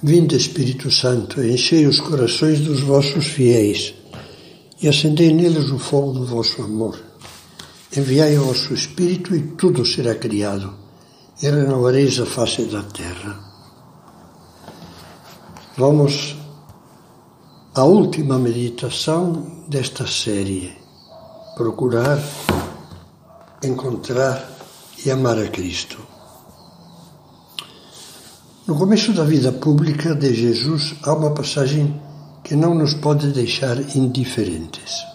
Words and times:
Vinde, 0.00 0.36
Espírito 0.36 0.92
Santo, 0.92 1.42
enchei 1.42 1.84
os 1.84 1.98
corações 1.98 2.60
dos 2.60 2.80
vossos 2.80 3.26
fiéis 3.26 3.94
e 4.80 4.88
acendei 4.88 5.34
neles 5.34 5.70
o 5.72 5.78
fogo 5.78 6.12
do 6.12 6.24
vosso 6.24 6.62
amor. 6.62 6.96
Enviai 7.96 8.38
o 8.38 8.44
vosso 8.44 8.72
Espírito 8.72 9.34
e 9.34 9.42
tudo 9.56 9.84
será 9.84 10.14
criado, 10.14 10.72
e 11.42 11.50
renovareis 11.50 12.20
a 12.20 12.26
face 12.26 12.62
da 12.66 12.82
terra. 12.82 13.40
Vamos 15.76 16.36
à 17.74 17.82
última 17.82 18.38
meditação 18.38 19.64
desta 19.66 20.06
série. 20.06 20.76
Procurar, 21.56 22.22
encontrar 23.64 24.48
e 25.04 25.10
amar 25.10 25.38
a 25.38 25.48
Cristo. 25.48 26.17
No 28.68 28.76
começo 28.76 29.14
da 29.14 29.24
vida 29.24 29.50
pública 29.50 30.14
de 30.14 30.34
Jesus 30.34 30.94
há 31.02 31.14
uma 31.14 31.30
passagem 31.30 31.98
que 32.44 32.54
não 32.54 32.74
nos 32.74 32.92
pode 32.92 33.32
deixar 33.32 33.78
indiferentes. 33.96 35.06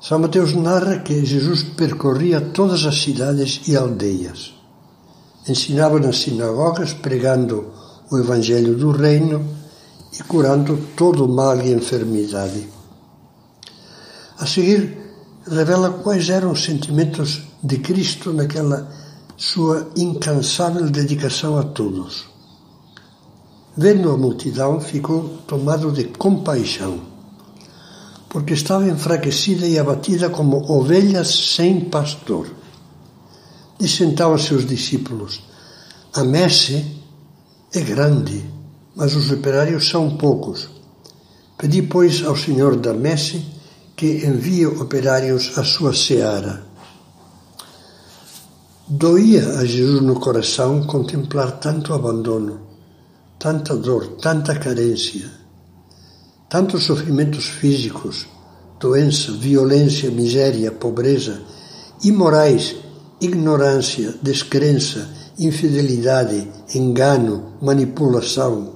São 0.00 0.20
Mateus 0.20 0.54
narra 0.54 1.00
que 1.00 1.26
Jesus 1.26 1.64
percorria 1.64 2.40
todas 2.40 2.86
as 2.86 3.02
cidades 3.02 3.62
e 3.66 3.74
aldeias. 3.74 4.54
Ensinava 5.48 5.98
nas 5.98 6.18
sinagogas, 6.18 6.92
pregando 6.92 7.72
o 8.08 8.16
Evangelho 8.16 8.76
do 8.76 8.92
Reino 8.92 9.44
e 10.16 10.22
curando 10.22 10.78
todo 10.96 11.28
mal 11.28 11.60
e 11.60 11.72
enfermidade. 11.72 12.68
A 14.38 14.46
seguir, 14.46 14.96
revela 15.50 15.90
quais 15.90 16.30
eram 16.30 16.52
os 16.52 16.62
sentimentos 16.62 17.42
de 17.60 17.78
Cristo 17.78 18.32
naquela 18.32 18.88
sua 19.36 19.90
incansável 19.96 20.88
dedicação 20.88 21.58
a 21.58 21.64
todos. 21.64 22.26
Vendo 23.76 24.10
a 24.10 24.16
multidão, 24.16 24.80
ficou 24.80 25.38
tomado 25.48 25.90
de 25.90 26.04
compaixão, 26.04 27.00
porque 28.28 28.54
estava 28.54 28.88
enfraquecida 28.88 29.66
e 29.66 29.78
abatida 29.78 30.30
como 30.30 30.70
ovelhas 30.70 31.54
sem 31.54 31.80
pastor. 31.80 32.48
Disse 33.78 34.04
então 34.04 34.30
aos 34.30 34.44
seus 34.44 34.64
discípulos: 34.64 35.42
A 36.12 36.22
messe 36.22 36.86
é 37.72 37.80
grande, 37.80 38.44
mas 38.94 39.16
os 39.16 39.32
operários 39.32 39.88
são 39.88 40.16
poucos. 40.16 40.68
Pedi, 41.58 41.82
pois, 41.82 42.24
ao 42.24 42.36
Senhor 42.36 42.76
da 42.76 42.94
messe 42.94 43.44
que 43.96 44.24
envie 44.26 44.66
operários 44.66 45.58
à 45.58 45.64
sua 45.64 45.92
seara. 45.92 46.64
Doía 48.86 49.60
a 49.60 49.64
Jesus 49.64 50.02
no 50.02 50.20
coração 50.20 50.84
contemplar 50.84 51.52
tanto 51.52 51.94
abandono, 51.94 52.60
tanta 53.38 53.74
dor, 53.74 54.18
tanta 54.20 54.58
carência, 54.58 55.26
tantos 56.50 56.84
sofrimentos 56.84 57.46
físicos, 57.46 58.26
doença, 58.78 59.32
violência, 59.32 60.10
miséria, 60.10 60.70
pobreza, 60.70 61.40
imorais, 62.04 62.76
ignorância, 63.22 64.16
descrença, 64.20 65.08
infidelidade, 65.38 66.46
engano, 66.74 67.54
manipulação. 67.62 68.74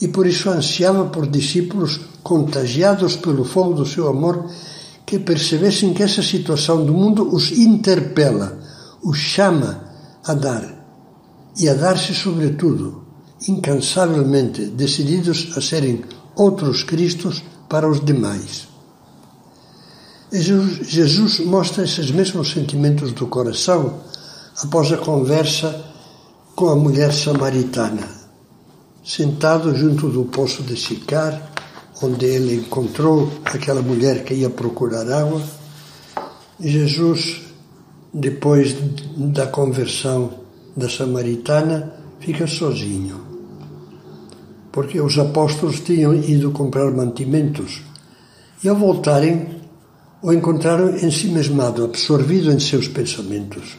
E 0.00 0.08
por 0.08 0.26
isso 0.26 0.50
ansiava 0.50 1.04
por 1.04 1.28
discípulos 1.28 2.00
contagiados 2.24 3.14
pelo 3.14 3.44
fogo 3.44 3.74
do 3.74 3.86
seu 3.86 4.08
amor 4.08 4.50
que 5.12 5.18
percebessem 5.18 5.92
que 5.92 6.02
essa 6.02 6.22
situação 6.22 6.86
do 6.86 6.94
mundo 6.94 7.34
os 7.36 7.52
interpela, 7.52 8.58
os 9.02 9.18
chama 9.18 9.84
a 10.24 10.32
dar 10.32 10.64
e 11.54 11.68
a 11.68 11.74
dar-se, 11.74 12.14
sobretudo, 12.14 13.04
incansavelmente 13.46 14.64
decididos 14.64 15.52
a 15.54 15.60
serem 15.60 16.02
outros 16.34 16.82
Cristos 16.82 17.42
para 17.68 17.86
os 17.86 18.02
demais. 18.02 18.66
Jesus, 20.32 21.40
mostra 21.40 21.84
esses 21.84 22.10
mesmos 22.10 22.50
sentimentos 22.50 23.12
do 23.12 23.26
coração 23.26 24.00
após 24.64 24.90
a 24.92 24.96
conversa 24.96 25.92
com 26.56 26.70
a 26.70 26.74
mulher 26.74 27.12
samaritana, 27.12 28.08
sentado 29.04 29.76
junto 29.76 30.08
do 30.08 30.24
poço 30.24 30.62
de 30.62 30.74
Sicar 30.74 31.51
onde 32.02 32.26
ele 32.26 32.56
encontrou 32.56 33.30
aquela 33.44 33.82
mulher 33.82 34.24
que 34.24 34.34
ia 34.34 34.50
procurar 34.50 35.10
água. 35.10 35.42
Jesus, 36.60 37.42
depois 38.12 38.74
da 39.16 39.46
conversão 39.46 40.40
da 40.76 40.88
samaritana, 40.88 41.94
fica 42.20 42.46
sozinho, 42.46 43.20
porque 44.70 45.00
os 45.00 45.18
apóstolos 45.18 45.80
tinham 45.80 46.14
ido 46.14 46.50
comprar 46.50 46.90
mantimentos 46.92 47.82
e, 48.62 48.68
ao 48.68 48.76
voltarem, 48.76 49.60
o 50.22 50.32
encontraram 50.32 50.96
em 50.96 51.10
si 51.10 51.28
mesmado, 51.28 51.84
absorvido 51.84 52.50
em 52.52 52.60
seus 52.60 52.86
pensamentos. 52.86 53.76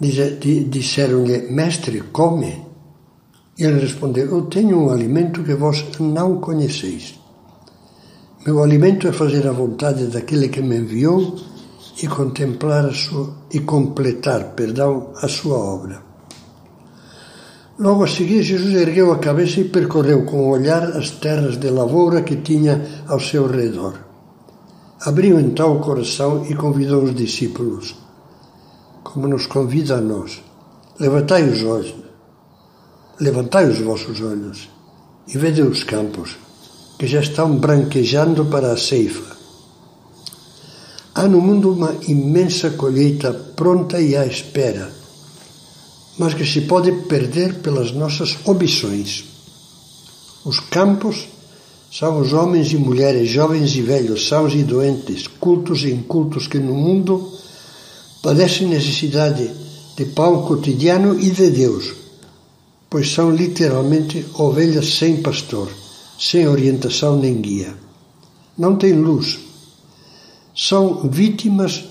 Disseram-lhe: 0.00 1.50
Mestre, 1.50 2.02
come. 2.12 2.71
Ele 3.62 3.78
respondeu: 3.78 4.26
Eu 4.26 4.42
tenho 4.42 4.76
um 4.76 4.90
alimento 4.90 5.44
que 5.44 5.54
vós 5.54 5.84
não 6.00 6.40
conheceis. 6.40 7.14
Meu 8.44 8.60
alimento 8.60 9.06
é 9.06 9.12
fazer 9.12 9.46
a 9.46 9.52
vontade 9.52 10.06
daquele 10.06 10.48
que 10.48 10.60
me 10.60 10.78
enviou 10.78 11.36
e 12.02 12.08
contemplar 12.08 12.86
a 12.86 12.92
sua 12.92 13.32
e 13.52 13.60
completar, 13.60 14.54
perdão, 14.56 15.12
a 15.22 15.28
sua 15.28 15.58
obra. 15.58 16.02
Logo 17.78 18.02
a 18.02 18.08
seguir, 18.08 18.42
Jesus 18.42 18.74
ergueu 18.74 19.12
a 19.12 19.18
cabeça 19.18 19.60
e 19.60 19.68
percorreu 19.68 20.24
com 20.24 20.38
o 20.40 20.50
olhar 20.50 20.82
as 20.82 21.10
terras 21.10 21.56
de 21.56 21.70
lavoura 21.70 22.22
que 22.22 22.36
tinha 22.36 23.04
ao 23.06 23.20
seu 23.20 23.46
redor. 23.46 23.94
Abriu 25.06 25.38
então 25.38 25.76
o 25.76 25.80
coração 25.80 26.44
e 26.50 26.54
convidou 26.56 27.04
os 27.04 27.14
discípulos, 27.14 27.94
como 29.04 29.28
nos 29.28 29.46
convida 29.46 29.98
a 29.98 30.00
nós: 30.00 30.42
Levantai 30.98 31.48
os 31.48 31.62
olhos 31.62 32.01
levantai 33.22 33.68
os 33.70 33.78
vossos 33.78 34.20
olhos 34.20 34.68
e 35.28 35.38
vede 35.38 35.62
os 35.62 35.84
campos, 35.84 36.36
que 36.98 37.06
já 37.06 37.20
estão 37.20 37.56
branquejando 37.56 38.46
para 38.46 38.72
a 38.72 38.76
ceifa. 38.76 39.36
Há 41.14 41.28
no 41.28 41.40
mundo 41.40 41.72
uma 41.72 41.94
imensa 42.08 42.70
colheita 42.70 43.32
pronta 43.32 44.00
e 44.00 44.16
à 44.16 44.26
espera, 44.26 44.92
mas 46.18 46.34
que 46.34 46.44
se 46.44 46.62
pode 46.62 46.90
perder 47.06 47.60
pelas 47.60 47.92
nossas 47.92 48.36
omissões. 48.44 49.24
Os 50.44 50.58
campos 50.58 51.28
são 51.92 52.20
os 52.20 52.32
homens 52.32 52.72
e 52.72 52.76
mulheres, 52.76 53.28
jovens 53.28 53.76
e 53.76 53.82
velhos, 53.82 54.26
sãos 54.26 54.52
e 54.54 54.64
doentes, 54.64 55.28
cultos 55.28 55.84
e 55.84 55.90
incultos 55.90 56.48
que 56.48 56.58
no 56.58 56.74
mundo 56.74 57.30
padecem 58.20 58.66
necessidade 58.66 59.48
de 59.96 60.04
pão 60.06 60.42
cotidiano 60.42 61.20
e 61.20 61.30
de 61.30 61.50
Deus 61.50 62.01
pois 62.92 63.10
são 63.10 63.30
literalmente 63.30 64.26
ovelhas 64.34 64.98
sem 64.98 65.22
pastor, 65.22 65.70
sem 66.18 66.46
orientação 66.46 67.16
nem 67.16 67.40
guia. 67.40 67.74
Não 68.58 68.76
têm 68.76 68.92
luz. 68.92 69.38
São 70.54 71.08
vítimas 71.08 71.84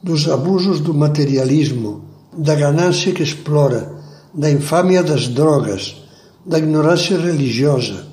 dos 0.00 0.28
abusos 0.28 0.78
do 0.78 0.94
materialismo, 0.94 2.04
da 2.32 2.54
ganância 2.54 3.10
que 3.10 3.20
explora, 3.20 3.92
da 4.32 4.48
infâmia 4.48 5.02
das 5.02 5.26
drogas, 5.26 5.96
da 6.46 6.56
ignorância 6.56 7.18
religiosa, 7.18 8.06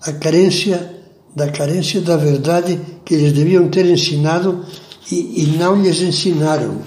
a 0.00 0.12
carência 0.12 0.96
da 1.36 1.50
carência 1.50 2.00
da 2.00 2.16
verdade 2.16 2.80
que 3.04 3.12
eles 3.12 3.34
deviam 3.34 3.68
ter 3.68 3.84
ensinado 3.84 4.64
e, 5.12 5.42
e 5.42 5.46
não 5.58 5.76
lhes 5.76 6.00
ensinaram, 6.00 6.80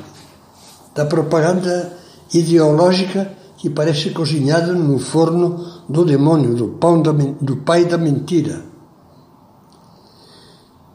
da 0.95 1.05
propaganda 1.05 1.95
ideológica 2.33 3.39
que 3.61 3.69
parece 3.69 4.09
cozinhado 4.09 4.73
no 4.73 4.97
forno 4.97 5.83
do 5.87 6.03
demônio, 6.03 6.55
do, 6.55 6.69
pão 6.69 6.99
da, 6.99 7.11
do 7.11 7.57
pai 7.57 7.85
da 7.85 7.95
mentira. 7.95 8.65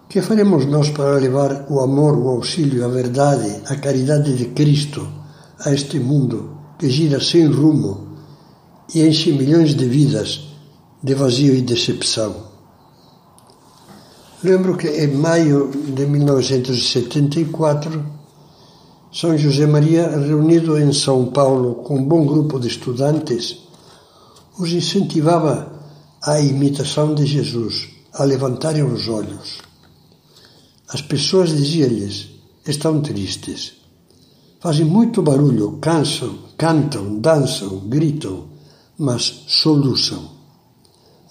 Que 0.09 0.21
faremos 0.21 0.67
nós 0.67 0.91
para 0.91 1.13
levar 1.13 1.67
o 1.71 1.79
amor, 1.79 2.19
o 2.19 2.29
auxílio, 2.29 2.85
a 2.85 2.89
verdade, 2.89 3.63
a 3.67 3.77
caridade 3.77 4.37
de 4.37 4.47
Cristo 4.47 5.07
a 5.65 5.73
este 5.73 6.01
mundo 6.01 6.59
que 6.77 6.91
gira 6.91 7.21
sem 7.21 7.47
rumo 7.47 8.19
e 8.93 9.07
enche 9.07 9.31
milhões 9.31 9.77
de 9.77 9.87
vidas 9.87 10.49
de 11.01 11.15
vazio 11.15 11.55
e 11.55 11.63
decepção? 11.63 12.35
Lembro 14.43 14.77
que 14.77 14.89
em 14.89 15.15
maio 15.15 15.71
de 15.71 16.05
1974 16.05 18.16
são 19.17 19.39
José 19.39 19.67
Maria, 19.67 20.11
reunido 20.19 20.79
em 20.79 20.93
São 20.93 21.25
Paulo 21.25 21.77
com 21.77 21.97
um 21.97 22.05
bom 22.05 22.27
grupo 22.27 22.61
de 22.61 22.69
estudantes, 22.69 23.57
os 24.59 24.71
incentivava 24.71 25.73
à 26.23 26.39
imitação 26.39 27.15
de 27.15 27.25
Jesus, 27.25 27.89
a 28.13 28.25
levantarem 28.25 28.83
os 28.83 29.09
olhos. 29.09 29.63
As 30.91 31.01
pessoas 31.01 31.49
diziam-lhes: 31.49 32.29
estão 32.69 33.01
tristes. 33.01 33.73
Fazem 34.61 34.85
muito 34.85 35.23
barulho, 35.23 35.79
cansam, 35.81 36.39
cantam, 36.59 37.19
dançam, 37.19 37.89
gritam, 37.89 38.45
mas 38.99 39.45
soluçam. 39.49 40.29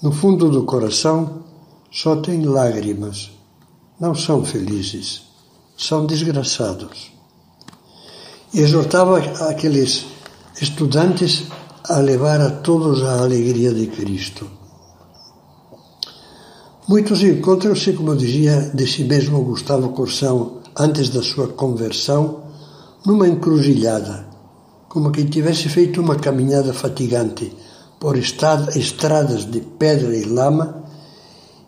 No 0.01 0.11
fundo 0.11 0.49
do 0.49 0.63
coração 0.63 1.43
só 1.91 2.15
tem 2.15 2.43
lágrimas. 2.45 3.29
Não 3.99 4.15
são 4.15 4.43
felizes, 4.43 5.21
são 5.77 6.07
desgraçados. 6.07 7.14
Exortava 8.57 9.19
aqueles 9.49 10.05
estudantes 10.61 11.43
a 11.89 11.97
levar 11.99 12.39
a 12.39 12.49
todos 12.49 13.03
a 13.03 13.19
alegria 13.19 13.73
de 13.73 13.87
Cristo. 13.87 14.49
Muitos 16.87 17.21
encontram-se, 17.21 17.91
como 17.91 18.15
dizia 18.15 18.71
de 18.73 18.87
si 18.87 19.03
mesmo 19.03 19.43
Gustavo 19.43 19.89
Corsão 19.89 20.61
antes 20.73 21.09
da 21.09 21.21
sua 21.21 21.49
conversão, 21.49 22.43
numa 23.05 23.27
encruzilhada, 23.27 24.25
como 24.87 25.11
quem 25.11 25.25
tivesse 25.25 25.67
feito 25.67 25.99
uma 25.99 26.15
caminhada 26.15 26.71
fatigante 26.73 27.51
por 27.99 28.17
estradas 28.17 29.43
de 29.51 29.59
pedra 29.59 30.15
e 30.15 30.23
lama 30.23 30.81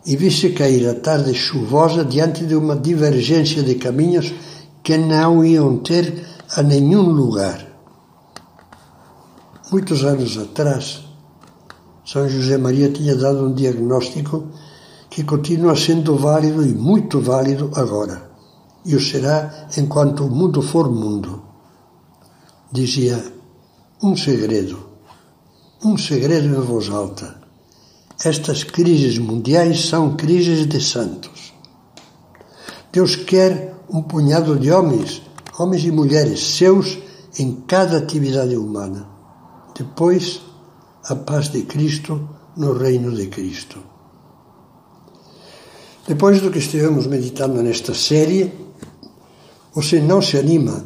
e 0.06 0.16
visse 0.16 0.54
cair 0.54 0.88
a 0.88 0.94
tarde 0.94 1.34
chuvosa 1.34 2.02
diante 2.02 2.46
de 2.46 2.54
uma 2.54 2.74
divergência 2.74 3.62
de 3.62 3.74
caminhos 3.74 4.32
que 4.82 4.96
não 4.96 5.44
iam 5.44 5.76
ter 5.80 6.37
a 6.56 6.62
nenhum 6.62 7.10
lugar. 7.10 7.66
Muitos 9.70 10.02
anos 10.02 10.38
atrás, 10.38 11.04
São 12.06 12.26
José 12.26 12.56
Maria 12.56 12.90
tinha 12.90 13.14
dado 13.14 13.44
um 13.44 13.52
diagnóstico 13.52 14.48
que 15.10 15.24
continua 15.24 15.76
sendo 15.76 16.16
válido 16.16 16.64
e 16.64 16.74
muito 16.74 17.20
válido 17.20 17.70
agora, 17.74 18.30
e 18.84 18.96
o 18.96 19.00
será 19.00 19.68
enquanto 19.76 20.24
o 20.24 20.30
mundo 20.30 20.62
for 20.62 20.90
mundo. 20.90 21.42
Dizia: 22.72 23.22
um 24.02 24.16
segredo, 24.16 24.88
um 25.84 25.98
segredo 25.98 26.46
em 26.46 26.60
voz 26.60 26.88
alta. 26.88 27.36
Estas 28.24 28.64
crises 28.64 29.18
mundiais 29.18 29.86
são 29.86 30.16
crises 30.16 30.66
de 30.66 30.80
santos. 30.80 31.52
Deus 32.90 33.16
quer 33.16 33.74
um 33.88 34.02
punhado 34.02 34.58
de 34.58 34.72
homens, 34.72 35.22
homens 35.58 35.84
e 35.84 35.90
mulheres 35.90 36.40
seus 36.40 36.98
em 37.38 37.62
cada 37.66 37.98
atividade 37.98 38.56
humana. 38.56 39.08
Depois, 39.76 40.40
a 41.04 41.14
paz 41.16 41.48
de 41.50 41.62
Cristo 41.62 42.28
no 42.56 42.72
reino 42.72 43.14
de 43.14 43.26
Cristo. 43.26 43.78
Depois 46.06 46.40
do 46.40 46.50
que 46.50 46.58
estivemos 46.58 47.06
meditando 47.06 47.62
nesta 47.62 47.94
série, 47.94 48.52
você 49.74 50.00
não 50.00 50.22
se 50.22 50.38
anima 50.38 50.84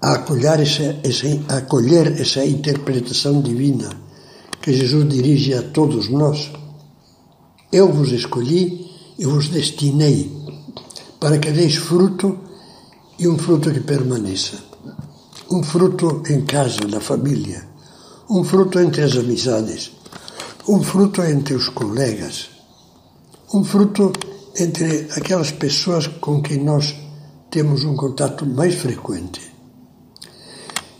a 0.00 0.12
acolher 0.12 0.60
essa, 0.60 1.00
essa, 1.02 1.26
a 1.48 1.56
acolher 1.58 2.20
essa 2.20 2.44
interpretação 2.44 3.40
divina 3.40 3.90
que 4.60 4.72
Jesus 4.72 5.08
dirige 5.08 5.54
a 5.54 5.62
todos 5.62 6.08
nós? 6.08 6.50
Eu 7.72 7.92
vos 7.92 8.12
escolhi 8.12 8.86
e 9.18 9.24
vos 9.24 9.48
destinei 9.48 10.30
para 11.18 11.38
que 11.38 11.50
deis 11.50 11.76
fruto 11.76 12.47
e 13.18 13.26
um 13.26 13.38
fruto 13.38 13.72
que 13.72 13.80
permaneça. 13.80 14.58
Um 15.50 15.62
fruto 15.62 16.22
em 16.28 16.44
casa, 16.44 16.86
na 16.88 17.00
família. 17.00 17.66
Um 18.28 18.44
fruto 18.44 18.78
entre 18.78 19.02
as 19.02 19.16
amizades. 19.16 19.92
Um 20.68 20.82
fruto 20.82 21.22
entre 21.22 21.54
os 21.54 21.68
colegas 21.68 22.58
um 23.52 23.64
fruto 23.64 24.12
entre 24.58 25.08
aquelas 25.16 25.50
pessoas 25.50 26.06
com 26.06 26.42
quem 26.42 26.62
nós 26.62 26.94
temos 27.50 27.84
um 27.84 27.96
contato 27.96 28.44
mais 28.44 28.74
frequente. 28.74 29.40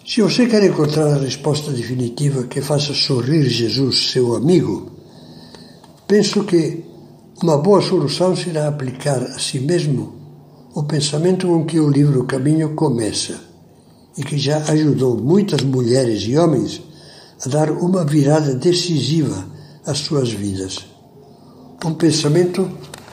Se 0.06 0.22
você 0.22 0.46
quer 0.46 0.64
encontrar 0.64 1.12
a 1.12 1.18
resposta 1.18 1.70
definitiva 1.70 2.44
que 2.44 2.62
faça 2.62 2.94
sorrir 2.94 3.46
Jesus, 3.50 4.12
seu 4.12 4.34
amigo, 4.34 4.90
penso 6.06 6.44
que 6.44 6.84
uma 7.42 7.58
boa 7.58 7.82
solução 7.82 8.34
será 8.34 8.68
aplicar 8.68 9.22
a 9.22 9.38
si 9.38 9.60
mesmo 9.60 10.16
o 10.74 10.82
pensamento 10.82 11.46
com 11.46 11.64
que 11.64 11.80
o 11.80 11.90
livro 11.90 12.24
Caminho 12.24 12.74
começa 12.74 13.40
e 14.16 14.22
que 14.22 14.38
já 14.38 14.58
ajudou 14.70 15.16
muitas 15.16 15.62
mulheres 15.62 16.22
e 16.22 16.36
homens 16.36 16.82
a 17.44 17.48
dar 17.48 17.70
uma 17.70 18.04
virada 18.04 18.54
decisiva 18.54 19.46
às 19.84 19.98
suas 19.98 20.30
vidas 20.30 20.98
um 21.86 21.94
pensamento 21.94 22.68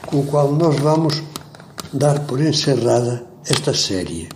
com 0.06 0.20
o 0.20 0.26
qual 0.26 0.50
nós 0.52 0.76
vamos 0.80 1.22
dar 1.92 2.26
por 2.26 2.40
encerrada 2.40 3.24
esta 3.48 3.72
série. 3.72 4.28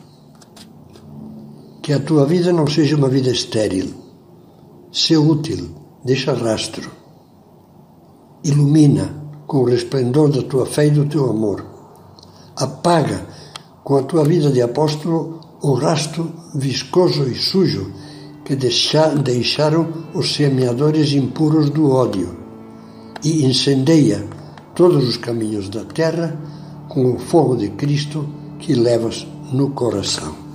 Que 1.83 1.93
a 1.93 1.99
tua 1.99 2.25
vida 2.27 2.53
não 2.53 2.67
seja 2.67 2.97
uma 2.97 3.09
vida 3.09 3.31
estéril. 3.31 3.93
Sê 4.93 5.17
útil, 5.17 5.71
deixa 6.05 6.33
rastro. 6.33 6.91
Ilumina 8.45 9.21
com 9.47 9.59
o 9.59 9.65
resplendor 9.65 10.31
da 10.31 10.43
tua 10.43 10.65
fé 10.65 10.87
e 10.87 10.91
do 10.91 11.07
teu 11.07 11.29
amor. 11.29 11.80
Apaga 12.61 13.27
com 13.83 13.97
a 13.97 14.03
tua 14.03 14.23
vida 14.23 14.51
de 14.51 14.61
apóstolo 14.61 15.41
o 15.63 15.73
rastro 15.73 16.31
viscoso 16.55 17.25
e 17.25 17.35
sujo 17.35 17.91
que 18.45 18.55
deixaram 18.55 19.89
os 20.13 20.35
semeadores 20.35 21.13
impuros 21.13 21.71
do 21.71 21.91
ódio 21.91 22.37
e 23.25 23.47
incendeia 23.47 24.27
todos 24.75 25.09
os 25.09 25.17
caminhos 25.17 25.71
da 25.71 25.85
terra 25.85 26.39
com 26.89 27.15
o 27.15 27.19
fogo 27.19 27.57
de 27.57 27.71
Cristo 27.71 28.29
que 28.59 28.75
levas 28.75 29.27
no 29.53 29.71
coração. 29.71 30.50